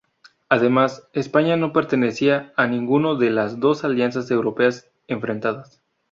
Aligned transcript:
Además, 0.49 1.07
España 1.13 1.57
no 1.57 1.73
pertenecía 1.73 2.53
a 2.57 2.65
ninguno 2.65 3.17
de 3.17 3.29
las 3.29 3.59
dos 3.59 3.83
alianzas 3.83 4.31
europeas 4.31 4.87
enfrentadas. 5.07 5.79